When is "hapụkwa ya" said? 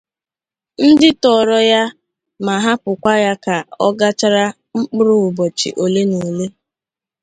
2.65-3.33